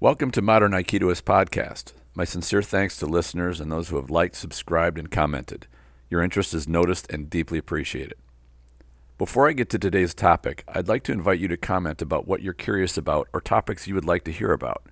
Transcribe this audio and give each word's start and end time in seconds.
Welcome 0.00 0.30
to 0.30 0.42
Modern 0.42 0.70
Aikidoist 0.70 1.24
Podcast. 1.24 1.92
My 2.14 2.22
sincere 2.22 2.62
thanks 2.62 2.96
to 2.98 3.06
listeners 3.06 3.60
and 3.60 3.72
those 3.72 3.88
who 3.88 3.96
have 3.96 4.10
liked, 4.10 4.36
subscribed, 4.36 4.96
and 4.96 5.10
commented. 5.10 5.66
Your 6.08 6.22
interest 6.22 6.54
is 6.54 6.68
noticed 6.68 7.10
and 7.10 7.28
deeply 7.28 7.58
appreciated. 7.58 8.14
Before 9.18 9.48
I 9.48 9.54
get 9.54 9.68
to 9.70 9.78
today's 9.78 10.14
topic, 10.14 10.62
I'd 10.68 10.86
like 10.86 11.02
to 11.02 11.12
invite 11.12 11.40
you 11.40 11.48
to 11.48 11.56
comment 11.56 12.00
about 12.00 12.28
what 12.28 12.42
you're 12.42 12.52
curious 12.52 12.96
about 12.96 13.26
or 13.32 13.40
topics 13.40 13.88
you 13.88 13.96
would 13.96 14.04
like 14.04 14.22
to 14.26 14.30
hear 14.30 14.52
about. 14.52 14.86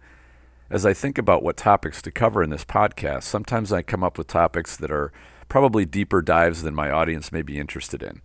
As 0.71 0.85
I 0.85 0.93
think 0.93 1.19
about 1.19 1.45
what 1.45 1.57
topics 1.57 2.03
to 2.03 2.11
cover 2.11 2.43
in 2.43 2.51
this 2.51 2.65
podcast, 2.65 3.23
sometimes 3.23 3.73
I 3.73 3.83
come 3.83 4.03
up 4.03 4.19
with 4.19 4.27
topics 4.27 4.77
that 4.77 4.91
are 4.91 5.13
probably 5.49 5.85
deeper 5.85 6.21
dives 6.21 6.65
than 6.65 6.75
my 6.75 6.91
audience 6.91 7.31
may 7.31 7.43
be 7.43 7.61
interested 7.61 8.03
in. 8.03 8.23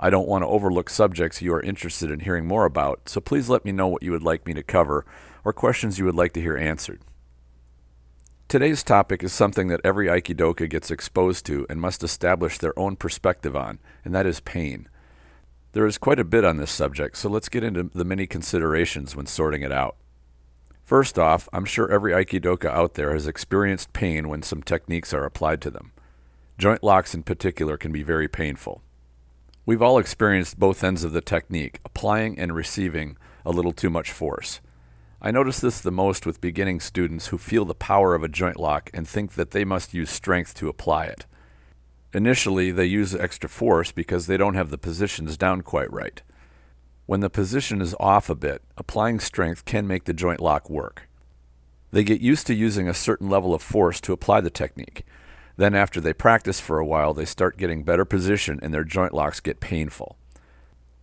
I 0.00 0.10
don't 0.10 0.28
want 0.28 0.42
to 0.42 0.48
overlook 0.48 0.90
subjects 0.90 1.40
you 1.40 1.54
are 1.54 1.62
interested 1.62 2.10
in 2.10 2.20
hearing 2.20 2.46
more 2.46 2.64
about, 2.64 3.08
so 3.08 3.20
please 3.20 3.48
let 3.48 3.64
me 3.64 3.70
know 3.70 3.86
what 3.86 4.02
you 4.02 4.10
would 4.10 4.24
like 4.24 4.44
me 4.44 4.54
to 4.54 4.62
cover 4.64 5.06
or 5.46 5.52
questions 5.52 5.96
you 5.96 6.04
would 6.04 6.16
like 6.16 6.32
to 6.32 6.40
hear 6.40 6.56
answered. 6.56 7.00
Today's 8.48 8.82
topic 8.82 9.22
is 9.22 9.32
something 9.32 9.68
that 9.68 9.80
every 9.84 10.08
Aikidoka 10.08 10.68
gets 10.68 10.90
exposed 10.90 11.46
to 11.46 11.64
and 11.70 11.80
must 11.80 12.02
establish 12.02 12.58
their 12.58 12.76
own 12.76 12.96
perspective 12.96 13.54
on, 13.54 13.78
and 14.04 14.12
that 14.12 14.26
is 14.26 14.40
pain. 14.40 14.88
There 15.70 15.86
is 15.86 15.98
quite 15.98 16.18
a 16.18 16.24
bit 16.24 16.44
on 16.44 16.56
this 16.56 16.72
subject, 16.72 17.16
so 17.16 17.28
let's 17.28 17.48
get 17.48 17.62
into 17.62 17.84
the 17.94 18.04
many 18.04 18.26
considerations 18.26 19.14
when 19.14 19.26
sorting 19.26 19.62
it 19.62 19.70
out. 19.70 19.94
First 20.82 21.16
off, 21.16 21.48
I'm 21.52 21.64
sure 21.64 21.92
every 21.92 22.10
Aikidoka 22.10 22.66
out 22.66 22.94
there 22.94 23.12
has 23.12 23.28
experienced 23.28 23.92
pain 23.92 24.28
when 24.28 24.42
some 24.42 24.64
techniques 24.64 25.14
are 25.14 25.24
applied 25.24 25.60
to 25.60 25.70
them. 25.70 25.92
Joint 26.58 26.82
locks 26.82 27.14
in 27.14 27.22
particular 27.22 27.76
can 27.76 27.92
be 27.92 28.02
very 28.02 28.26
painful. 28.26 28.82
We've 29.64 29.82
all 29.82 29.98
experienced 29.98 30.58
both 30.58 30.82
ends 30.82 31.04
of 31.04 31.12
the 31.12 31.20
technique, 31.20 31.78
applying 31.84 32.36
and 32.36 32.52
receiving 32.52 33.16
a 33.44 33.52
little 33.52 33.72
too 33.72 33.90
much 33.90 34.10
force. 34.10 34.60
I 35.20 35.30
notice 35.30 35.60
this 35.60 35.80
the 35.80 35.90
most 35.90 36.26
with 36.26 36.40
beginning 36.40 36.80
students 36.80 37.28
who 37.28 37.38
feel 37.38 37.64
the 37.64 37.74
power 37.74 38.14
of 38.14 38.22
a 38.22 38.28
joint 38.28 38.58
lock 38.58 38.90
and 38.92 39.08
think 39.08 39.32
that 39.34 39.50
they 39.50 39.64
must 39.64 39.94
use 39.94 40.10
strength 40.10 40.54
to 40.54 40.68
apply 40.68 41.06
it. 41.06 41.26
Initially, 42.12 42.70
they 42.70 42.84
use 42.86 43.14
extra 43.14 43.48
force 43.48 43.92
because 43.92 44.26
they 44.26 44.36
don't 44.36 44.54
have 44.54 44.70
the 44.70 44.78
positions 44.78 45.36
down 45.36 45.62
quite 45.62 45.92
right. 45.92 46.22
When 47.06 47.20
the 47.20 47.30
position 47.30 47.80
is 47.80 47.94
off 48.00 48.28
a 48.28 48.34
bit, 48.34 48.62
applying 48.76 49.20
strength 49.20 49.64
can 49.64 49.86
make 49.86 50.04
the 50.04 50.12
joint 50.12 50.40
lock 50.40 50.68
work. 50.68 51.08
They 51.92 52.04
get 52.04 52.20
used 52.20 52.46
to 52.48 52.54
using 52.54 52.88
a 52.88 52.94
certain 52.94 53.30
level 53.30 53.54
of 53.54 53.62
force 53.62 54.00
to 54.02 54.12
apply 54.12 54.40
the 54.40 54.50
technique, 54.50 55.04
then, 55.56 55.74
after 55.74 56.00
they 56.00 56.12
practice 56.12 56.60
for 56.60 56.78
a 56.78 56.86
while, 56.86 57.14
they 57.14 57.24
start 57.24 57.56
getting 57.56 57.82
better 57.82 58.04
position 58.04 58.60
and 58.62 58.74
their 58.74 58.84
joint 58.84 59.14
locks 59.14 59.40
get 59.40 59.58
painful. 59.58 60.18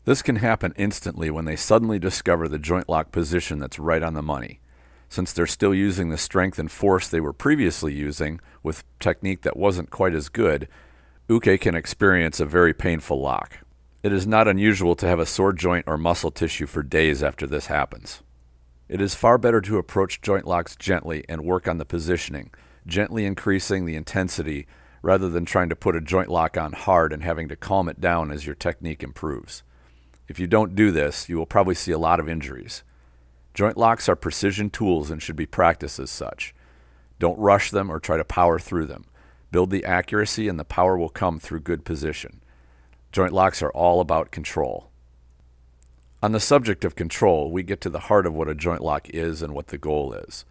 This 0.05 0.21
can 0.21 0.37
happen 0.37 0.73
instantly 0.75 1.29
when 1.29 1.45
they 1.45 1.55
suddenly 1.55 1.97
discover 1.99 2.47
the 2.47 2.59
joint 2.59 2.89
lock 2.89 3.11
position 3.11 3.59
that's 3.59 3.79
right 3.79 4.03
on 4.03 4.13
the 4.13 4.21
money. 4.21 4.59
Since 5.07 5.31
they're 5.31 5.47
still 5.47 5.73
using 5.73 6.09
the 6.09 6.17
strength 6.17 6.59
and 6.59 6.71
force 6.71 7.07
they 7.07 7.21
were 7.21 7.33
previously 7.33 7.93
using 7.93 8.41
with 8.63 8.83
technique 8.99 9.43
that 9.43 9.55
wasn't 9.55 9.91
quite 9.91 10.13
as 10.13 10.29
good, 10.29 10.67
uke 11.29 11.59
can 11.61 11.75
experience 11.75 12.39
a 12.39 12.45
very 12.45 12.73
painful 12.73 13.21
lock. 13.21 13.59
It 14.01 14.11
is 14.11 14.27
not 14.27 14.47
unusual 14.47 14.95
to 14.95 15.07
have 15.07 15.19
a 15.19 15.25
sore 15.25 15.53
joint 15.53 15.85
or 15.87 15.97
muscle 15.97 16.31
tissue 16.31 16.65
for 16.65 16.83
days 16.83 17.23
after 17.23 17.47
this 17.47 17.67
happens. 17.67 18.21
It 18.89 18.99
is 18.99 19.15
far 19.15 19.37
better 19.37 19.61
to 19.61 19.77
approach 19.77 20.21
joint 20.21 20.45
locks 20.45 20.75
gently 20.75 21.23
and 21.29 21.45
work 21.45 21.67
on 21.67 21.77
the 21.77 21.85
positioning 21.85 22.51
gently 22.85 23.25
increasing 23.25 23.85
the 23.85 23.95
intensity 23.95 24.67
rather 25.01 25.29
than 25.29 25.45
trying 25.45 25.69
to 25.69 25.75
put 25.75 25.95
a 25.95 26.01
joint 26.01 26.29
lock 26.29 26.57
on 26.57 26.73
hard 26.73 27.13
and 27.13 27.23
having 27.23 27.47
to 27.49 27.55
calm 27.55 27.89
it 27.89 27.99
down 27.99 28.31
as 28.31 28.45
your 28.45 28.55
technique 28.55 29.03
improves. 29.03 29.63
If 30.27 30.39
you 30.39 30.47
don't 30.47 30.75
do 30.75 30.91
this, 30.91 31.27
you 31.27 31.37
will 31.37 31.45
probably 31.45 31.75
see 31.75 31.91
a 31.91 31.97
lot 31.97 32.19
of 32.19 32.29
injuries. 32.29 32.83
Joint 33.53 33.77
locks 33.77 34.09
are 34.09 34.15
precision 34.15 34.69
tools 34.69 35.11
and 35.11 35.21
should 35.21 35.35
be 35.35 35.45
practiced 35.45 35.99
as 35.99 36.09
such. 36.09 36.55
Don't 37.19 37.39
rush 37.39 37.71
them 37.71 37.91
or 37.91 37.99
try 37.99 38.17
to 38.17 38.23
power 38.23 38.57
through 38.57 38.87
them. 38.87 39.05
Build 39.51 39.69
the 39.69 39.85
accuracy 39.85 40.47
and 40.47 40.59
the 40.59 40.65
power 40.65 40.97
will 40.97 41.09
come 41.09 41.39
through 41.39 41.59
good 41.59 41.85
position. 41.85 42.41
Joint 43.11 43.31
locks 43.31 43.61
are 43.61 43.71
all 43.71 44.01
about 44.01 44.31
control. 44.31 44.89
On 46.23 46.31
the 46.31 46.39
subject 46.39 46.83
of 46.85 46.95
control, 46.95 47.51
we 47.51 47.63
get 47.63 47.81
to 47.81 47.89
the 47.89 47.99
heart 47.99 48.25
of 48.25 48.33
what 48.33 48.49
a 48.49 48.55
joint 48.55 48.81
lock 48.81 49.09
is 49.09 49.41
and 49.41 49.53
what 49.53 49.67
the 49.67 49.77
goal 49.77 50.13
is. 50.13 50.45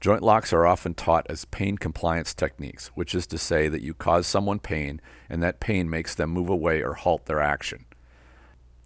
Joint 0.00 0.22
locks 0.22 0.52
are 0.52 0.66
often 0.66 0.94
taught 0.94 1.26
as 1.28 1.44
pain 1.44 1.76
compliance 1.76 2.32
techniques, 2.32 2.88
which 2.94 3.14
is 3.14 3.26
to 3.26 3.36
say 3.36 3.68
that 3.68 3.82
you 3.82 3.92
cause 3.92 4.26
someone 4.26 4.58
pain 4.58 5.00
and 5.28 5.42
that 5.42 5.60
pain 5.60 5.90
makes 5.90 6.14
them 6.14 6.30
move 6.30 6.48
away 6.48 6.82
or 6.82 6.94
halt 6.94 7.26
their 7.26 7.40
action. 7.40 7.84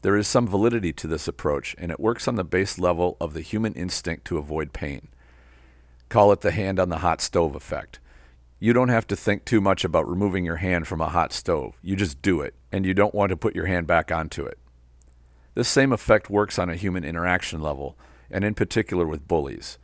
There 0.04 0.19
is 0.19 0.28
some 0.28 0.47
validity 0.47 0.92
to 0.92 1.06
this 1.06 1.26
approach, 1.26 1.75
and 1.78 1.91
it 1.91 1.98
works 1.98 2.28
on 2.28 2.34
the 2.34 2.44
base 2.44 2.78
level 2.78 3.16
of 3.22 3.32
the 3.32 3.41
human 3.41 3.72
instinct 3.72 4.26
to 4.26 4.37
avoid 4.37 4.75
pain. 4.75 5.09
Call 6.10 6.31
it 6.31 6.42
the 6.42 6.50
hand 6.50 6.78
on 6.78 6.91
the 6.91 6.98
hot 6.98 7.22
stove 7.22 7.54
effect. 7.54 8.00
You 8.60 8.75
don't 8.75 8.91
have 8.91 9.06
to 9.06 9.16
think 9.16 9.47
too 9.47 9.62
much 9.62 9.82
about 9.82 10.06
removing 10.06 10.44
your 10.44 10.56
hand 10.56 10.87
from 10.87 11.00
a 11.00 11.09
hot 11.09 11.32
stove. 11.32 11.78
You 11.81 11.97
just 11.97 12.20
do 12.20 12.42
it, 12.42 12.54
and 12.70 12.84
you 12.84 12.92
don't 12.92 13.15
want 13.15 13.31
to 13.31 13.37
put 13.38 13.54
your 13.54 13.65
hand 13.65 13.87
back 13.87 14.12
onto 14.12 14.44
it. 14.44 14.59
This 15.54 15.69
same 15.69 15.91
effect 15.91 16.28
works 16.28 16.59
on 16.59 16.69
a 16.69 16.76
human 16.76 17.03
interaction 17.03 17.62
level, 17.62 17.97
and 18.31 18.44
in 18.44 18.53
particular 18.53 19.06
with 19.06 19.26
bullies. 19.26 19.78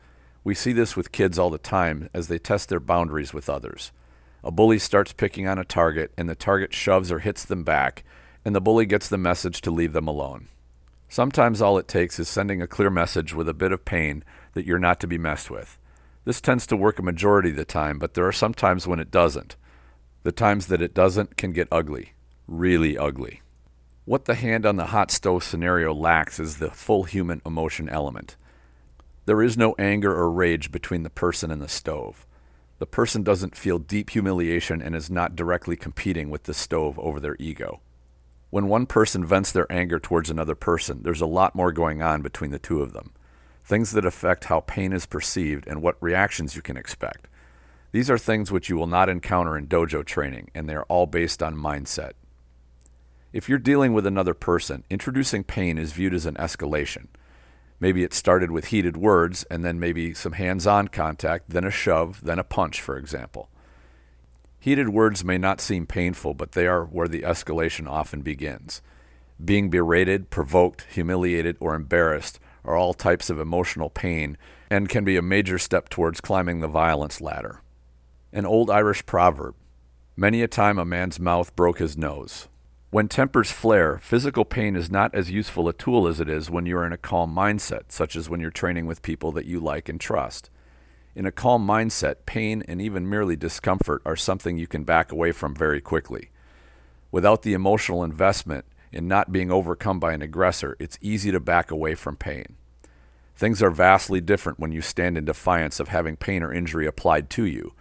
We 0.45 0.55
see 0.55 0.75
this 0.75 0.97
with 0.97 1.13
kids 1.13 1.39
all 1.39 1.49
the 1.49 1.57
time 1.57 2.11
as 2.13 2.29
they 2.29 2.39
test 2.39 2.69
their 2.69 2.79
boundaries 2.79 3.33
with 3.33 3.49
others. 3.49 3.91
A 4.45 4.51
bully 4.51 4.79
starts 4.79 5.15
picking 5.15 5.49
on 5.49 5.59
a 5.59 5.65
target, 5.65 6.13
and 6.19 6.29
the 6.29 6.35
target 6.35 6.75
shoves 6.75 7.11
or 7.11 7.21
hits 7.21 7.43
them 7.43 7.65
back, 7.65 8.05
and 8.45 8.55
the 8.55 8.61
bully 8.61 8.87
gets 8.87 9.09
the 9.09 9.19
message 9.19 9.61
to 9.63 9.71
leave 9.71 9.93
them 9.93 10.09
alone. 10.09 10.49
Sometimes 11.09 11.61
all 11.61 11.77
it 11.77 11.89
takes 11.89 12.19
is 12.19 12.29
sending 12.29 12.63
a 12.63 12.67
clear 12.67 12.91
message 12.91 13.35
with 13.35 13.49
a 13.49 13.55
bit 13.55 13.73
of 13.73 13.85
pain 13.85 14.23
that 14.55 14.65
you're 14.65 14.79
not 14.79 15.01
to 15.01 15.07
be 15.07 15.19
messed 15.19 15.51
with. 15.51 15.79
This 16.25 16.41
tends 16.41 16.67
to 16.69 16.77
work 16.77 16.99
a 16.99 17.03
majority 17.03 17.51
of 17.51 17.57
the 17.57 17.65
time, 17.65 17.99
but 17.99 18.15
there 18.15 18.27
are 18.27 18.33
some 18.33 18.55
times 18.55 18.87
when 18.87 19.01
it 19.01 19.11
doesn't. 19.11 19.57
The 20.23 20.33
times 20.33 20.67
that 20.69 20.83
it 20.83 20.95
doesn't 20.95 21.37
can 21.37 21.53
get 21.53 21.69
ugly, 21.73 22.13
really 22.47 22.97
ugly. 22.97 23.41
What 24.05 24.27
the 24.27 24.35
hand 24.35 24.67
on 24.67 24.77
the 24.77 24.87
hot 24.87 25.11
stove 25.11 25.43
scenario 25.43 25.93
lacks 25.95 26.39
is 26.39 26.59
the 26.59 26.71
full 26.71 27.05
human 27.05 27.43
emotion 27.45 27.89
element. 27.89 28.37
There 29.27 29.43
is 29.43 29.57
no 29.57 29.75
anger 29.79 30.15
or 30.15 30.31
rage 30.31 30.71
between 30.71 31.03
the 31.03 31.11
person 31.11 31.51
and 31.51 31.61
the 31.61 31.69
stove. 31.69 32.27
The 32.79 32.87
person 32.87 33.23
doesn't 33.23 33.57
feel 33.57 33.79
deep 33.79 34.11
humiliation 34.11 34.81
and 34.81 34.95
is 34.95 35.11
not 35.11 35.37
directly 35.37 35.77
competing 35.77 36.31
with 36.31 36.45
the 36.45 36.55
stove 36.55 36.99
over 36.99 37.21
their 37.21 37.37
ego. 37.39 37.81
When 38.51 38.67
one 38.67 38.87
person 38.87 39.25
vents 39.25 39.53
their 39.53 39.71
anger 39.71 40.01
towards 40.01 40.29
another 40.29 40.57
person, 40.57 41.03
there's 41.03 41.21
a 41.21 41.27
lot 41.27 41.55
more 41.55 41.71
going 41.71 42.03
on 42.03 42.21
between 42.21 42.51
the 42.51 42.59
two 42.59 42.83
of 42.83 42.93
them. 42.93 43.13
Things 43.65 43.93
that 43.93 44.05
affect 44.05 44.45
how 44.45 44.61
pain 44.61 44.93
is 44.93 45.07
perceived 45.07 45.69
and 45.69 45.81
what 45.81 46.03
reactions 46.03 46.57
you 46.57 46.63
can 46.63 46.77
expect. 46.77 47.29
These 47.93 48.11
are 48.11 48.19
things 48.19 48.51
which 48.51 48.69
you 48.69 48.77
will 48.77 48.89
not 48.89 49.09
encounter 49.09 49.57
in 49.57 49.69
dojo 49.69 50.05
training, 50.05 50.51
and 50.55 50.69
they 50.69 50.75
are 50.75 50.85
all 50.85 51.07
based 51.07 51.43
on 51.43 51.57
mindset. 51.57 52.13
If 53.33 53.49
you're 53.49 53.59
dealing 53.59 53.93
with 53.93 54.07
another 54.07 54.35
person, 54.35 54.83
introducing 54.91 55.45
pain 55.45 55.79
is 55.79 55.93
viewed 55.93 56.15
as 56.15 56.27
an 56.27 56.35
escalation. 56.35 57.07
Maybe 57.79 58.03
it 58.03 58.13
started 58.13 58.51
with 58.51 58.67
heated 58.67 58.97
words 58.97 59.45
and 59.45 59.65
then 59.65 59.79
maybe 59.79 60.13
some 60.13 60.33
hands 60.33 60.67
on 60.67 60.89
contact, 60.89 61.51
then 61.51 61.65
a 61.65 61.71
shove, 61.71 62.21
then 62.25 62.41
a 62.41 62.45
punch, 62.45 62.81
for 62.81 62.97
example. 62.97 63.49
Heated 64.61 64.91
words 64.91 65.25
may 65.25 65.39
not 65.39 65.61
seem 65.61 65.87
painful, 65.87 66.35
but 66.35 66.53
they 66.53 66.67
are 66.67 66.85
where 66.85 67.09
the 67.09 67.23
escalation 67.23 67.89
often 67.89 68.21
begins. 68.21 68.83
Being 69.43 69.71
berated, 69.71 70.29
provoked, 70.29 70.87
humiliated, 70.91 71.57
or 71.61 71.75
embarrassed 71.75 72.39
are 72.63 72.77
all 72.77 72.93
types 72.93 73.31
of 73.31 73.41
emotional 73.41 73.89
pain 73.89 74.37
and 74.71 74.91
can 74.91 75.03
be 75.03 75.17
a 75.17 75.23
major 75.23 75.59
step 75.59 75.89
towards 75.89 76.21
climbing 76.21 76.61
the 76.61 76.69
violence 76.69 77.23
ladder. 77.23 77.63
An 78.35 78.45
old 78.45 78.71
Irish 78.71 79.07
proverb 79.07 79.55
Many 80.15 80.43
a 80.43 80.49
time 80.49 80.79
a 80.79 80.85
man's 80.85 81.19
mouth 81.19 81.57
broke 81.57 81.79
his 81.79 81.97
nose. 81.97 82.47
When 82.91 83.09
tempers 83.09 83.51
flare, 83.51 83.97
physical 83.99 84.45
pain 84.45 84.77
is 84.77 84.91
not 84.91 85.15
as 85.15 85.31
useful 85.31 85.69
a 85.69 85.73
tool 85.73 86.07
as 86.07 86.21
it 86.21 86.29
is 86.29 86.51
when 86.51 86.67
you're 86.67 86.85
in 86.85 86.93
a 86.93 86.99
calm 86.99 87.35
mindset, 87.35 87.85
such 87.89 88.15
as 88.15 88.29
when 88.29 88.41
you're 88.41 88.51
training 88.51 88.85
with 88.85 89.01
people 89.01 89.33
that 89.33 89.47
you 89.47 89.59
like 89.61 89.89
and 89.89 89.99
trust. 89.99 90.51
In 91.15 91.27
a 91.27 91.33
calm 91.33 91.67
mindset, 91.67 92.17
pain 92.27 92.63
and 92.69 92.81
even 92.81 93.09
merely 93.09 93.37
discomfort 93.37 94.03
are 94.05 94.17
something 94.17 94.57
you 94.57 94.67
can 94.67 94.85
back 94.85 95.11
away 95.11 95.33
from 95.33 95.55
very 95.55 95.81
quickly. 95.81 96.31
Without 97.11 97.43
the 97.43 97.53
emotional 97.53 98.05
investment 98.05 98.65
in 98.93 99.09
not 99.09 99.33
being 99.33 99.51
overcome 99.51 99.99
by 99.99 100.13
an 100.13 100.23
aggressor, 100.23 100.77
it's 100.79 100.99
easy 101.01 101.31
to 101.33 101.41
back 101.41 101.71
away 101.71 101.95
from 101.95 102.17
pain. 102.17 102.57
Things 103.35 103.63
are 103.63 103.71
vastly 103.71 104.21
different 104.21 104.61
when 104.61 104.73
you 104.73 104.83
stand 104.83 105.19
in 105.19 105.25
defiance 105.25 105.81
of 105.81 105.89
having 105.89 106.17
pain 106.17 106.43
or 106.43 106.53
injury 106.53 106.87
applied 106.87 107.31
to 107.31 107.45
you. 107.45 107.75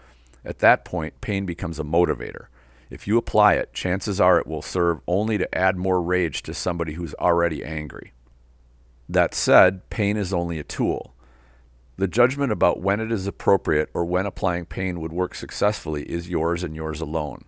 At 0.44 0.60
that 0.60 0.86
point, 0.86 1.22
pain 1.22 1.46
becomes 1.46 1.80
a 1.80 1.84
motivator 1.84 2.48
if 2.90 3.08
you 3.08 3.18
apply 3.18 3.54
it, 3.54 3.74
chances 3.74 4.20
are 4.20 4.40
it 4.40 4.48
will 4.48 4.62
serve 4.62 5.02
only 5.08 5.38
to 5.38 5.56
add 5.56 5.78
more 5.78 6.02
rage 6.02 6.42
to 6.44 6.54
somebody 6.54 6.94
who's 6.94 7.14
already 7.16 7.64
angry. 7.64 8.14
That 9.08 9.36
said, 9.36 9.90
pain 9.90 10.18
is 10.18 10.34
only 10.34 10.60
a 10.60 10.64
tool. 10.64 11.14
The 12.00 12.08
judgment 12.08 12.54
about 12.54 12.80
when 12.80 13.02
it 13.02 13.12
is 13.12 13.28
appropriate 13.28 13.90
or 13.94 14.06
when 14.06 14.26
applying 14.26 14.68
pain 14.68 15.02
would 15.02 15.12
work 15.12 15.36
successfully 15.36 16.04
is 16.04 16.30
yours 16.30 16.64
and 16.64 16.74
yours 16.74 17.02
alone. 17.02 17.44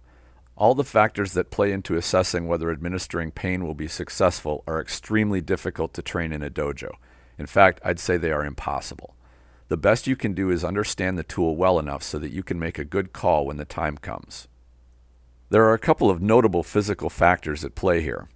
All 0.57 0.75
the 0.75 0.83
factors 0.83 1.31
that 1.31 1.51
play 1.51 1.71
into 1.71 1.95
assessing 1.95 2.49
whether 2.49 2.69
administering 2.69 3.31
pain 3.31 3.63
will 3.63 3.75
be 3.75 3.87
successful 3.87 4.65
are 4.67 4.81
extremely 4.81 5.39
difficult 5.39 5.93
to 5.93 6.01
train 6.01 6.33
in 6.33 6.43
a 6.43 6.49
dojo. 6.49 6.91
In 7.37 7.45
fact, 7.45 7.79
I'd 7.85 7.97
say 7.97 8.17
they 8.17 8.33
are 8.33 8.43
impossible. 8.43 9.15
The 9.69 9.77
best 9.77 10.05
you 10.05 10.17
can 10.17 10.33
do 10.33 10.49
is 10.49 10.65
understand 10.65 11.17
the 11.17 11.23
tool 11.23 11.55
well 11.55 11.79
enough 11.79 12.03
so 12.03 12.19
that 12.19 12.33
you 12.33 12.43
can 12.43 12.59
make 12.59 12.77
a 12.77 12.83
good 12.83 13.13
call 13.13 13.45
when 13.45 13.55
the 13.55 13.63
time 13.63 13.97
comes. 13.97 14.49
There 15.49 15.63
are 15.63 15.73
a 15.73 15.79
couple 15.79 16.09
of 16.09 16.21
notable 16.21 16.61
physical 16.61 17.09
factors 17.09 17.63
at 17.63 17.75
play 17.75 18.01
here. 18.01 18.27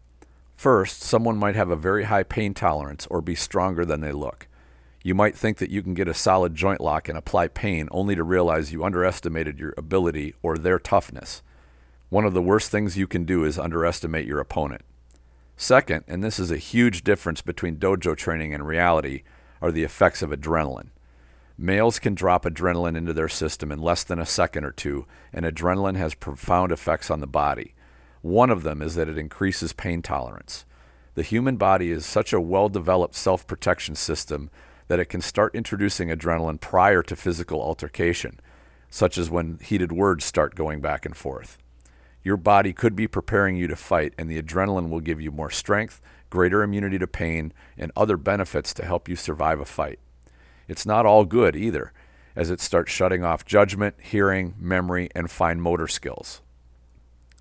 First, 0.53 1.01
someone 1.01 1.35
might 1.35 1.57
have 1.57 1.71
a 1.71 1.75
very 1.75 2.05
high 2.05 2.23
pain 2.23 2.53
tolerance 2.53 3.05
or 3.07 3.19
be 3.19 3.35
stronger 3.35 3.83
than 3.83 3.99
they 3.99 4.13
look. 4.13 4.47
You 5.05 5.13
might 5.13 5.37
think 5.37 5.59
that 5.59 5.69
you 5.69 5.83
can 5.83 5.93
get 5.93 6.07
a 6.07 6.15
solid 6.15 6.55
joint 6.55 6.81
lock 6.81 7.07
and 7.07 7.15
apply 7.15 7.49
pain 7.49 7.87
only 7.91 8.15
to 8.15 8.23
realize 8.23 8.73
you 8.73 8.83
underestimated 8.83 9.59
your 9.59 9.75
ability 9.77 10.33
or 10.41 10.57
their 10.57 10.79
toughness. 10.79 11.43
One 12.09 12.25
of 12.25 12.33
the 12.33 12.41
worst 12.41 12.71
things 12.71 12.97
you 12.97 13.05
can 13.05 13.23
do 13.23 13.45
is 13.45 13.59
underestimate 13.59 14.25
your 14.25 14.39
opponent. 14.39 14.81
Second, 15.55 16.05
and 16.07 16.23
this 16.23 16.39
is 16.39 16.49
a 16.49 16.57
huge 16.57 17.03
difference 17.03 17.43
between 17.43 17.77
dojo 17.77 18.17
training 18.17 18.51
and 18.51 18.65
reality, 18.65 19.21
are 19.61 19.71
the 19.71 19.83
effects 19.83 20.23
of 20.23 20.31
adrenaline. 20.31 20.89
Males 21.55 21.99
can 21.99 22.15
drop 22.15 22.43
adrenaline 22.43 22.97
into 22.97 23.13
their 23.13 23.29
system 23.29 23.71
in 23.71 23.77
less 23.77 24.03
than 24.03 24.17
a 24.17 24.25
second 24.25 24.65
or 24.65 24.71
two, 24.71 25.05
and 25.31 25.45
adrenaline 25.45 25.97
has 25.97 26.15
profound 26.15 26.71
effects 26.71 27.11
on 27.11 27.19
the 27.19 27.27
body. 27.27 27.75
One 28.23 28.49
of 28.49 28.63
them 28.63 28.81
is 28.81 28.95
that 28.95 29.07
it 29.07 29.19
increases 29.19 29.71
pain 29.71 30.01
tolerance. 30.01 30.65
The 31.13 31.21
human 31.21 31.57
body 31.57 31.91
is 31.91 32.07
such 32.07 32.33
a 32.33 32.41
well 32.41 32.69
developed 32.69 33.13
self 33.13 33.45
protection 33.45 33.93
system 33.93 34.49
that 34.87 34.99
it 34.99 35.05
can 35.05 35.21
start 35.21 35.55
introducing 35.55 36.09
adrenaline 36.09 36.59
prior 36.59 37.01
to 37.03 37.15
physical 37.15 37.61
altercation, 37.61 38.39
such 38.89 39.17
as 39.17 39.29
when 39.29 39.59
heated 39.61 39.91
words 39.91 40.23
start 40.23 40.55
going 40.55 40.81
back 40.81 41.05
and 41.05 41.17
forth. 41.17 41.57
Your 42.23 42.37
body 42.37 42.73
could 42.73 42.95
be 42.95 43.07
preparing 43.07 43.55
you 43.55 43.67
to 43.67 43.75
fight, 43.75 44.13
and 44.17 44.29
the 44.29 44.41
adrenaline 44.41 44.89
will 44.89 44.99
give 44.99 45.21
you 45.21 45.31
more 45.31 45.51
strength, 45.51 46.01
greater 46.29 46.63
immunity 46.63 46.97
to 46.97 47.07
pain, 47.07 47.53
and 47.77 47.91
other 47.95 48.17
benefits 48.17 48.73
to 48.73 48.85
help 48.85 49.07
you 49.07 49.15
survive 49.15 49.59
a 49.59 49.65
fight. 49.65 49.99
It's 50.67 50.85
not 50.85 51.05
all 51.05 51.25
good 51.25 51.55
either, 51.55 51.93
as 52.35 52.49
it 52.49 52.59
starts 52.59 52.91
shutting 52.91 53.23
off 53.23 53.45
judgment, 53.45 53.95
hearing, 54.01 54.55
memory, 54.59 55.09
and 55.15 55.29
fine 55.29 55.61
motor 55.61 55.87
skills. 55.87 56.41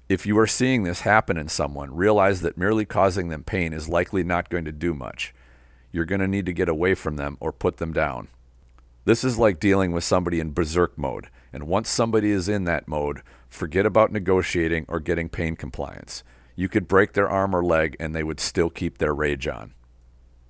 If 0.08 0.26
you 0.26 0.38
are 0.38 0.46
seeing 0.46 0.82
this 0.82 1.00
happen 1.00 1.38
in 1.38 1.48
someone, 1.48 1.94
realize 1.94 2.42
that 2.42 2.58
merely 2.58 2.84
causing 2.84 3.28
them 3.28 3.42
pain 3.42 3.72
is 3.72 3.88
likely 3.88 4.22
not 4.22 4.50
going 4.50 4.66
to 4.66 4.72
do 4.72 4.92
much 4.92 5.34
you're 5.94 6.04
going 6.04 6.20
to 6.20 6.26
need 6.26 6.44
to 6.44 6.52
get 6.52 6.68
away 6.68 6.92
from 6.92 7.14
them 7.14 7.36
or 7.38 7.52
put 7.52 7.76
them 7.76 7.92
down. 7.92 8.26
This 9.04 9.22
is 9.22 9.38
like 9.38 9.60
dealing 9.60 9.92
with 9.92 10.02
somebody 10.02 10.40
in 10.40 10.50
berserk 10.50 10.98
mode, 10.98 11.28
and 11.52 11.68
once 11.68 11.88
somebody 11.88 12.32
is 12.32 12.48
in 12.48 12.64
that 12.64 12.88
mode, 12.88 13.22
forget 13.48 13.86
about 13.86 14.10
negotiating 14.10 14.86
or 14.88 14.98
getting 14.98 15.28
pain 15.28 15.54
compliance. 15.54 16.24
You 16.56 16.68
could 16.68 16.88
break 16.88 17.12
their 17.12 17.28
arm 17.28 17.54
or 17.54 17.64
leg 17.64 17.96
and 18.00 18.12
they 18.12 18.24
would 18.24 18.40
still 18.40 18.70
keep 18.70 18.98
their 18.98 19.14
rage 19.14 19.46
on. 19.46 19.74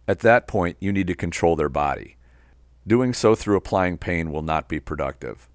At 0.08 0.20
that 0.20 0.46
point, 0.46 0.78
you 0.80 0.92
need 0.92 1.08
to 1.08 1.14
control 1.14 1.56
their 1.56 1.68
body. 1.68 2.16
Doing 2.86 3.12
so 3.12 3.34
through 3.34 3.56
applying 3.56 3.98
pain 3.98 4.32
will 4.32 4.42
not 4.42 4.66
be 4.66 4.80
productive. 4.80 5.46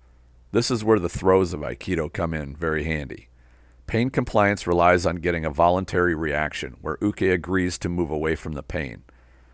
This 0.52 0.70
is 0.70 0.84
where 0.84 1.00
the 1.00 1.10
throws 1.10 1.52
of 1.52 1.62
Aikido 1.62 2.14
come 2.14 2.36
in 2.36 2.56
very 2.56 2.84
handy. 2.84 3.30
Pain 3.88 4.12
compliance 4.12 4.68
relies 4.68 5.08
on 5.08 5.16
getting 5.16 5.46
a 5.46 5.50
voluntary 5.50 6.14
reaction 6.14 6.78
where 6.80 7.00
Uke 7.02 7.22
agrees 7.22 7.80
to 7.80 7.90
move 7.90 8.12
away 8.12 8.36
from 8.36 8.54
the 8.54 8.62
pain. 8.62 9.04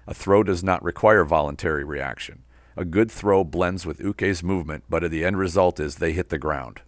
A 0.08 0.14
throw 0.14 0.44
does 0.44 0.64
not 0.64 0.84
require 0.84 1.24
voluntary 1.24 1.84
reaction. 1.84 2.44
A 2.78 2.86
good 2.86 3.10
throw 3.10 3.44
blends 3.44 3.86
with 3.86 4.00
Uke's 4.00 4.44
movement, 4.44 4.84
but 4.90 5.10
the 5.10 5.24
end 5.24 5.38
result 5.38 5.80
is 5.80 5.96
they 5.96 6.14
hit 6.14 6.30
the 6.30 6.38
ground. 6.38 6.82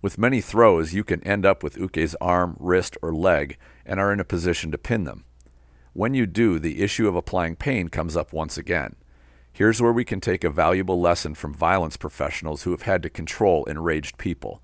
With 0.00 0.18
many 0.18 0.40
throws, 0.40 0.94
you 0.94 1.02
can 1.02 1.22
end 1.22 1.46
up 1.46 1.62
with 1.62 1.76
Uke's 1.76 2.14
arm, 2.20 2.56
wrist, 2.60 2.96
or 3.02 3.14
leg 3.14 3.56
and 3.86 3.98
are 3.98 4.12
in 4.12 4.20
a 4.20 4.24
position 4.24 4.70
to 4.70 4.78
pin 4.78 5.04
them. 5.04 5.24
When 5.92 6.14
you 6.14 6.26
do, 6.26 6.58
the 6.58 6.82
issue 6.82 7.08
of 7.08 7.16
applying 7.16 7.56
pain 7.56 7.88
comes 7.88 8.16
up 8.16 8.32
once 8.32 8.58
again. 8.58 8.96
Here's 9.52 9.80
where 9.80 9.92
we 9.92 10.04
can 10.04 10.20
take 10.20 10.42
a 10.42 10.50
valuable 10.50 11.00
lesson 11.00 11.34
from 11.34 11.54
violence 11.54 11.96
professionals 11.96 12.64
who 12.64 12.72
have 12.72 12.82
had 12.82 13.02
to 13.04 13.10
control 13.10 13.64
enraged 13.64 14.18
people. 14.18 14.60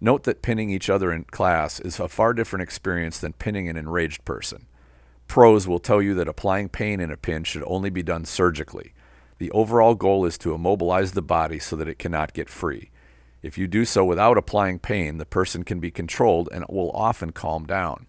Note 0.00 0.24
that 0.24 0.42
pinning 0.42 0.70
each 0.70 0.90
other 0.90 1.12
in 1.12 1.24
class 1.24 1.80
is 1.80 2.00
a 2.00 2.08
far 2.08 2.34
different 2.34 2.62
experience 2.64 3.18
than 3.18 3.32
pinning 3.32 3.68
an 3.68 3.76
enraged 3.76 4.24
person. 4.24 4.66
Pros 5.28 5.68
will 5.68 5.78
tell 5.78 6.00
you 6.00 6.14
that 6.14 6.28
applying 6.28 6.68
pain 6.68 7.00
in 7.00 7.10
a 7.10 7.16
pin 7.16 7.44
should 7.44 7.64
only 7.66 7.90
be 7.90 8.02
done 8.02 8.24
surgically. 8.24 8.92
The 9.38 9.50
overall 9.50 9.94
goal 9.94 10.24
is 10.24 10.38
to 10.38 10.54
immobilize 10.54 11.12
the 11.12 11.22
body 11.22 11.58
so 11.58 11.76
that 11.76 11.88
it 11.88 11.98
cannot 11.98 12.32
get 12.32 12.48
free. 12.48 12.90
If 13.42 13.58
you 13.58 13.66
do 13.66 13.84
so 13.84 14.04
without 14.04 14.38
applying 14.38 14.78
pain, 14.78 15.18
the 15.18 15.26
person 15.26 15.62
can 15.62 15.78
be 15.78 15.90
controlled 15.90 16.48
and 16.52 16.64
will 16.68 16.90
often 16.92 17.32
calm 17.32 17.66
down. 17.66 18.06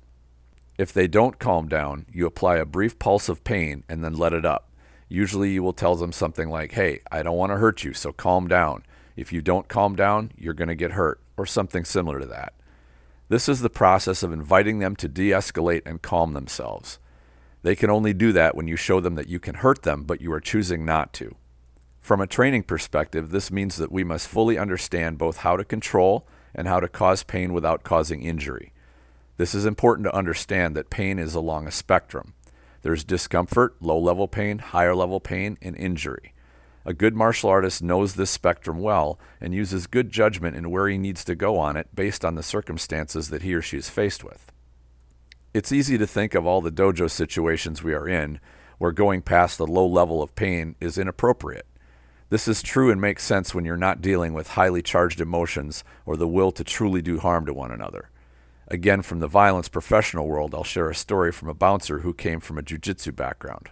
If 0.78 0.94
they 0.94 1.08
don't 1.08 1.40
calm 1.40 1.68
down, 1.68 2.06
you 2.12 2.26
apply 2.26 2.58
a 2.58 2.66
brief 2.66 2.98
pulse 2.98 3.30
of 3.30 3.44
pain 3.44 3.84
and 3.90 4.04
then 4.04 4.14
let 4.14 4.34
it 4.34 4.46
up. 4.46 4.70
Usually 5.10 5.52
you 5.52 5.64
will 5.64 5.74
tell 5.74 5.96
them 5.96 6.12
something 6.12 6.50
like, 6.50 6.74
Hey, 6.74 7.02
I 7.12 7.24
don't 7.24 7.38
want 7.38 7.52
to 7.52 7.58
hurt 7.58 7.84
you, 7.84 7.94
so 7.94 8.12
calm 8.12 8.48
down. 8.48 8.84
If 9.16 9.34
you 9.34 9.42
don't 9.42 9.68
calm 9.68 9.96
down, 9.96 10.32
you're 10.38 10.54
going 10.54 10.68
to 10.68 10.76
get 10.76 10.92
hurt, 10.92 11.20
or 11.36 11.46
something 11.46 11.84
similar 11.84 12.20
to 12.20 12.26
that. 12.28 12.54
This 13.30 13.50
is 13.50 13.62
the 13.62 13.70
process 13.70 14.24
of 14.24 14.32
inviting 14.32 14.80
them 14.80 14.96
to 14.98 15.08
de 15.08 15.32
escalate 15.32 15.82
and 15.86 16.02
calm 16.02 16.34
themselves. 16.34 17.00
They 17.64 17.76
can 17.76 17.90
only 17.90 18.14
do 18.14 18.32
that 18.34 18.56
when 18.56 18.68
you 18.68 18.76
show 18.76 19.00
them 19.00 19.16
that 19.16 19.28
you 19.28 19.40
can 19.40 19.56
hurt 19.56 19.84
them, 19.84 20.04
but 20.04 20.22
you 20.22 20.32
are 20.34 20.40
choosing 20.40 20.86
not 20.86 21.14
to. 21.14 21.36
From 22.00 22.22
a 22.22 22.28
training 22.28 22.64
perspective, 22.64 23.32
this 23.32 23.52
means 23.52 23.76
that 23.78 23.92
we 23.92 24.04
must 24.04 24.28
fully 24.28 24.58
understand 24.58 25.18
both 25.18 25.38
how 25.38 25.58
to 25.58 25.66
control 25.66 26.28
and 26.56 26.68
how 26.68 26.80
to 26.80 26.88
cause 26.88 27.24
pain 27.24 27.54
without 27.54 27.84
causing 27.84 28.22
injury. 28.22 28.72
This 29.38 29.54
is 29.54 29.66
important 29.66 30.06
to 30.06 30.16
understand 30.16 30.76
that 30.76 30.90
pain 30.90 31.20
is 31.20 31.36
along 31.36 31.68
a 31.68 31.72
spectrum. 31.72 32.34
There's 32.82 33.04
discomfort, 33.04 33.76
low 33.82 34.00
level 34.00 34.28
pain, 34.28 34.60
higher 34.60 34.96
level 34.96 35.20
pain, 35.20 35.58
and 35.62 35.76
injury. 35.76 36.34
A 36.86 36.94
good 36.94 37.14
martial 37.14 37.50
artist 37.50 37.84
knows 37.84 38.16
this 38.16 38.32
spectrum 38.32 38.80
well 38.80 39.20
and 39.42 39.54
uses 39.54 39.88
good 39.88 40.10
judgment 40.10 40.56
in 40.56 40.72
where 40.72 40.88
he 40.88 40.98
needs 40.98 41.26
to 41.26 41.36
go 41.36 41.60
on 41.60 41.76
it 41.76 41.94
based 41.94 42.24
on 42.24 42.36
the 42.36 42.44
circumstances 42.44 43.30
that 43.30 43.42
he 43.42 43.54
or 43.54 43.62
she 43.62 43.78
is 43.78 43.90
faced 43.90 44.24
with. 44.24 44.54
It's 45.54 45.72
easy 45.72 45.98
to 45.98 46.06
think 46.06 46.36
of 46.36 46.46
all 46.46 46.62
the 46.62 46.72
dojo 46.72 47.10
situations 47.10 47.84
we 47.84 47.94
are 47.94 48.08
in 48.08 48.40
where 48.78 48.92
going 48.92 49.22
past 49.22 49.58
the 49.58 49.66
low 49.66 49.88
level 49.88 50.22
of 50.22 50.36
pain 50.36 50.76
is 50.80 50.98
inappropriate. 50.98 51.66
This 52.30 52.48
is 52.48 52.62
true 52.62 52.92
and 52.92 53.00
makes 53.00 53.24
sense 53.24 53.56
when 53.56 53.66
you're 53.66 53.78
not 53.78 54.02
dealing 54.02 54.34
with 54.34 54.50
highly 54.50 54.82
charged 54.82 55.22
emotions 55.22 55.84
or 56.06 56.18
the 56.18 56.28
will 56.28 56.52
to 56.52 56.64
truly 56.64 57.02
do 57.02 57.20
harm 57.20 57.46
to 57.46 57.54
one 57.54 57.72
another. 57.72 58.10
Again, 58.68 59.02
from 59.02 59.20
the 59.20 59.30
violence 59.30 59.70
professional 59.70 60.28
world, 60.28 60.54
I'll 60.54 60.66
share 60.66 60.90
a 60.90 60.96
story 60.96 61.32
from 61.32 61.48
a 61.48 61.54
bouncer 61.54 62.00
who 62.00 62.14
came 62.14 62.42
from 62.42 62.58
a 62.58 62.62
jiu-jitsu 62.62 63.14
background. 63.14 63.70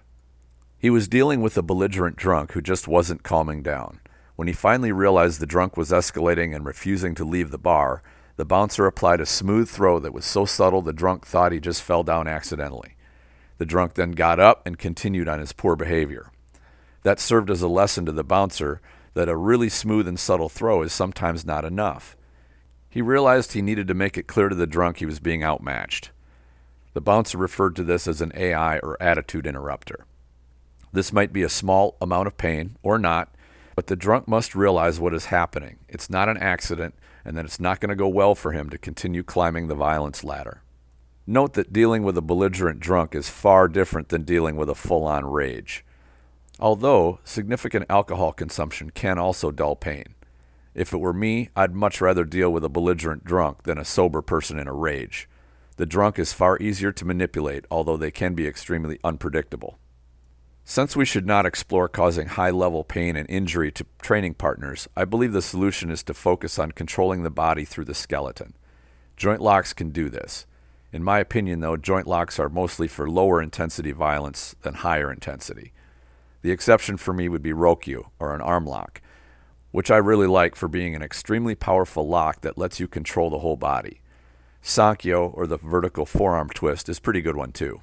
He 0.77 0.89
was 0.89 1.09
dealing 1.09 1.41
with 1.41 1.57
a 1.57 1.61
belligerent 1.61 2.15
drunk 2.15 2.53
who 2.53 2.61
just 2.61 2.87
wasn't 2.87 3.23
calming 3.23 3.61
down. 3.61 3.99
When 4.37 4.47
he 4.47 4.53
finally 4.53 4.93
realized 4.93 5.39
the 5.39 5.45
drunk 5.45 5.75
was 5.75 5.91
escalating 5.91 6.55
and 6.55 6.65
refusing 6.65 7.13
to 7.15 7.25
leave 7.25 7.51
the 7.51 7.57
bar, 7.57 8.01
the 8.37 8.45
bouncer 8.45 8.85
applied 8.85 9.21
a 9.21 9.25
smooth 9.25 9.69
throw 9.69 9.99
that 9.99 10.13
was 10.13 10.25
so 10.25 10.45
subtle 10.45 10.81
the 10.81 10.93
drunk 10.93 11.25
thought 11.25 11.51
he 11.51 11.59
just 11.59 11.81
fell 11.81 12.03
down 12.03 12.27
accidentally. 12.27 12.95
The 13.57 13.65
drunk 13.65 13.93
then 13.93 14.11
got 14.11 14.39
up 14.39 14.65
and 14.65 14.77
continued 14.77 15.27
on 15.27 15.39
his 15.39 15.53
poor 15.53 15.75
behavior. 15.75 16.31
That 17.03 17.19
served 17.19 17.49
as 17.49 17.61
a 17.61 17.67
lesson 17.67 18.05
to 18.05 18.11
the 18.11 18.23
bouncer 18.23 18.81
that 19.13 19.29
a 19.29 19.37
really 19.37 19.69
smooth 19.69 20.07
and 20.07 20.19
subtle 20.19 20.49
throw 20.49 20.81
is 20.81 20.91
sometimes 20.91 21.45
not 21.45 21.63
enough. 21.63 22.17
He 22.89 23.01
realized 23.01 23.53
he 23.53 23.61
needed 23.61 23.87
to 23.87 23.93
make 23.93 24.17
it 24.17 24.27
clear 24.27 24.49
to 24.49 24.55
the 24.55 24.67
drunk 24.67 24.97
he 24.97 25.05
was 25.05 25.19
being 25.19 25.43
outmatched. 25.43 26.11
The 26.93 27.01
bouncer 27.01 27.37
referred 27.37 27.75
to 27.77 27.83
this 27.83 28.07
as 28.07 28.21
an 28.21 28.31
AI 28.35 28.79
or 28.79 29.01
attitude 29.01 29.45
interrupter. 29.47 30.05
This 30.91 31.11
might 31.11 31.33
be 31.33 31.43
a 31.43 31.49
small 31.49 31.97
amount 32.01 32.27
of 32.27 32.37
pain 32.37 32.77
or 32.83 32.97
not, 32.97 33.35
but 33.75 33.87
the 33.87 33.97
drunk 33.97 34.27
must 34.27 34.55
realize 34.55 34.99
what 34.99 35.13
is 35.13 35.25
happening. 35.25 35.77
It's 35.89 36.09
not 36.09 36.29
an 36.29 36.37
accident, 36.37 36.95
and 37.25 37.35
that 37.35 37.45
it's 37.45 37.59
not 37.59 37.79
going 37.79 37.89
to 37.89 37.95
go 37.95 38.07
well 38.07 38.35
for 38.35 38.51
him 38.51 38.69
to 38.69 38.77
continue 38.77 39.23
climbing 39.23 39.67
the 39.67 39.75
violence 39.75 40.23
ladder. 40.23 40.61
Note 41.27 41.53
that 41.53 41.73
dealing 41.73 42.03
with 42.03 42.17
a 42.17 42.21
belligerent 42.21 42.79
drunk 42.79 43.15
is 43.15 43.29
far 43.29 43.67
different 43.67 44.09
than 44.09 44.21
dealing 44.21 44.55
with 44.55 44.69
a 44.69 44.75
full 44.75 45.05
on 45.05 45.25
rage. 45.25 45.83
Although 46.59 47.19
significant 47.23 47.87
alcohol 47.89 48.31
consumption 48.31 48.91
can 48.91 49.17
also 49.17 49.49
dull 49.49 49.75
pain. 49.75 50.13
If 50.75 50.93
it 50.93 50.97
were 50.97 51.13
me, 51.13 51.49
I'd 51.55 51.73
much 51.73 51.99
rather 51.99 52.25
deal 52.25 52.51
with 52.51 52.63
a 52.63 52.69
belligerent 52.69 53.23
drunk 53.23 53.63
than 53.63 53.79
a 53.79 53.85
sober 53.85 54.21
person 54.21 54.59
in 54.59 54.67
a 54.67 54.73
rage. 54.73 55.27
The 55.77 55.85
drunk 55.85 56.19
is 56.19 56.31
far 56.31 56.57
easier 56.59 56.91
to 56.91 57.05
manipulate, 57.05 57.65
although 57.71 57.97
they 57.97 58.11
can 58.11 58.35
be 58.35 58.47
extremely 58.47 58.99
unpredictable. 59.03 59.79
Since 60.67 60.95
we 60.95 61.05
should 61.05 61.27
not 61.27 61.45
explore 61.45 61.87
causing 61.87 62.25
high 62.25 62.49
level 62.49 62.83
pain 62.83 63.15
and 63.15 63.29
injury 63.29 63.71
to 63.73 63.85
training 64.01 64.33
partners, 64.33 64.87
I 64.97 65.05
believe 65.05 65.31
the 65.31 65.43
solution 65.43 65.91
is 65.91 66.01
to 66.03 66.13
focus 66.15 66.57
on 66.57 66.71
controlling 66.71 67.21
the 67.21 67.29
body 67.29 67.65
through 67.65 67.85
the 67.85 67.93
skeleton. 67.93 68.55
Joint 69.15 69.41
locks 69.41 69.73
can 69.73 69.91
do 69.91 70.09
this. 70.09 70.47
In 70.91 71.03
my 71.03 71.19
opinion, 71.19 71.59
though, 71.59 71.77
joint 71.77 72.07
locks 72.07 72.39
are 72.39 72.49
mostly 72.49 72.87
for 72.87 73.07
lower 73.07 73.43
intensity 73.43 73.91
violence 73.91 74.55
than 74.63 74.73
higher 74.73 75.11
intensity. 75.11 75.71
The 76.41 76.49
exception 76.49 76.97
for 76.97 77.13
me 77.13 77.29
would 77.29 77.43
be 77.43 77.53
Rokkyo, 77.53 78.09
or 78.17 78.33
an 78.33 78.41
arm 78.41 78.65
lock, 78.65 79.01
which 79.71 79.91
I 79.91 79.97
really 79.97 80.27
like 80.27 80.55
for 80.55 80.67
being 80.67 80.95
an 80.95 81.03
extremely 81.03 81.53
powerful 81.53 82.07
lock 82.07 82.41
that 82.41 82.57
lets 82.57 82.79
you 82.79 82.87
control 82.87 83.29
the 83.29 83.39
whole 83.39 83.55
body. 83.55 84.01
Sankyo, 84.63 85.31
or 85.35 85.45
the 85.45 85.57
vertical 85.57 86.07
forearm 86.07 86.49
twist, 86.49 86.89
is 86.89 86.99
pretty 86.99 87.21
good 87.21 87.37
one 87.37 87.51
too. 87.51 87.81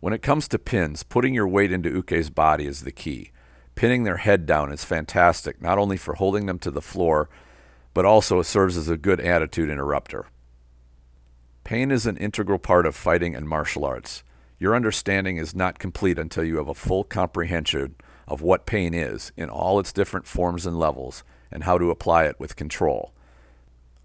When 0.00 0.12
it 0.12 0.22
comes 0.22 0.46
to 0.48 0.60
pins, 0.60 1.02
putting 1.02 1.34
your 1.34 1.48
weight 1.48 1.72
into 1.72 1.90
Uke's 1.90 2.30
body 2.30 2.66
is 2.66 2.82
the 2.82 2.92
key. 2.92 3.32
Pinning 3.74 4.04
their 4.04 4.18
head 4.18 4.46
down 4.46 4.72
is 4.72 4.84
fantastic, 4.84 5.60
not 5.60 5.76
only 5.76 5.96
for 5.96 6.14
holding 6.14 6.46
them 6.46 6.58
to 6.60 6.70
the 6.70 6.80
floor, 6.80 7.28
but 7.94 8.04
also 8.04 8.38
it 8.38 8.44
serves 8.44 8.76
as 8.76 8.88
a 8.88 8.96
good 8.96 9.20
attitude 9.20 9.68
interrupter. 9.68 10.26
Pain 11.64 11.90
is 11.90 12.06
an 12.06 12.16
integral 12.16 12.60
part 12.60 12.86
of 12.86 12.94
fighting 12.94 13.34
and 13.34 13.48
martial 13.48 13.84
arts. 13.84 14.22
Your 14.60 14.76
understanding 14.76 15.36
is 15.36 15.54
not 15.54 15.80
complete 15.80 16.18
until 16.18 16.44
you 16.44 16.58
have 16.58 16.68
a 16.68 16.74
full 16.74 17.02
comprehension 17.02 17.96
of 18.28 18.40
what 18.40 18.66
pain 18.66 18.94
is 18.94 19.32
in 19.36 19.48
all 19.48 19.80
its 19.80 19.92
different 19.92 20.26
forms 20.26 20.64
and 20.64 20.78
levels 20.78 21.24
and 21.50 21.64
how 21.64 21.76
to 21.76 21.90
apply 21.90 22.26
it 22.26 22.38
with 22.38 22.56
control. 22.56 23.12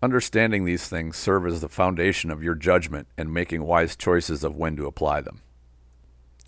Understanding 0.02 0.66
these 0.66 0.88
things 0.88 1.18
serve 1.18 1.46
as 1.46 1.62
the 1.62 1.70
foundation 1.70 2.32
of 2.32 2.44
your 2.44 2.56
judgment 2.56 3.08
and 3.16 3.34
making 3.34 3.64
wise 3.64 3.96
choices 3.96 4.44
of 4.44 4.56
when 4.56 4.76
to 4.76 4.88
apply 4.88 5.22
them. 5.22 5.42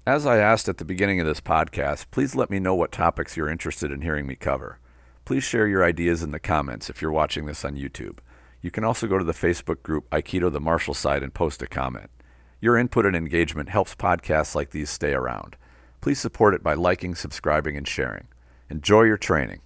As 0.07 0.27
I 0.27 0.37
asked 0.37 0.69
at 0.69 0.77
the 0.77 0.85
beginning 0.85 1.19
of 1.19 1.25
this 1.25 1.41
podcast, 1.41 2.11
please 2.11 2.35
let 2.35 2.51
me 2.51 2.59
know 2.59 2.75
what 2.75 2.91
topics 2.91 3.35
you're 3.35 3.49
interested 3.49 3.91
in 3.91 4.01
hearing 4.01 4.27
me 4.27 4.35
cover. 4.35 4.77
Please 5.25 5.43
share 5.43 5.67
your 5.67 5.83
ideas 5.83 6.21
in 6.21 6.29
the 6.29 6.39
comments 6.39 6.91
if 6.91 7.01
you're 7.01 7.11
watching 7.11 7.47
this 7.47 7.65
on 7.65 7.75
YouTube. 7.75 8.19
You 8.61 8.69
can 8.69 8.83
also 8.83 9.07
go 9.07 9.17
to 9.17 9.23
the 9.23 9.33
Facebook 9.33 9.81
group 9.81 10.07
Aikido 10.11 10.51
the 10.51 10.59
Martial 10.59 10.93
Side 10.93 11.23
and 11.23 11.33
post 11.33 11.63
a 11.63 11.67
comment. 11.67 12.11
Your 12.61 12.77
input 12.77 13.07
and 13.07 13.15
engagement 13.15 13.69
helps 13.69 13.95
podcasts 13.95 14.53
like 14.53 14.69
these 14.69 14.91
stay 14.91 15.13
around. 15.13 15.57
Please 16.01 16.19
support 16.19 16.53
it 16.53 16.61
by 16.61 16.75
liking, 16.75 17.15
subscribing, 17.15 17.75
and 17.75 17.87
sharing. 17.87 18.27
Enjoy 18.69 19.01
your 19.01 19.17
training. 19.17 19.61